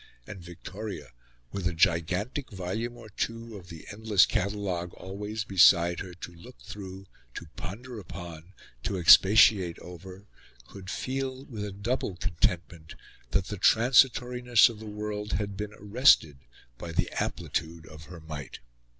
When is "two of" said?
3.09-3.67